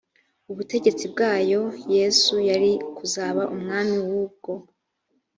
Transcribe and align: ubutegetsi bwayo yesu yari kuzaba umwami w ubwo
ubutegetsi 0.51 1.05
bwayo 1.13 1.61
yesu 1.95 2.33
yari 2.49 2.71
kuzaba 2.97 3.41
umwami 3.55 3.97
w 4.09 4.11
ubwo 4.23 4.53